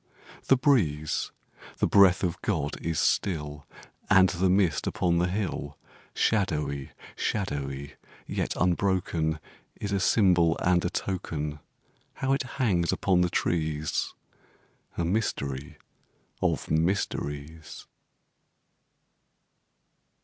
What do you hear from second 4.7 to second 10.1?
upon the hill Shadowy shadowy yet unbroken, Is a